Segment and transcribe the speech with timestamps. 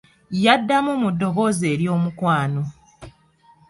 [0.43, 2.63] Yamuddamu mu ddoboozi ery'omukwano.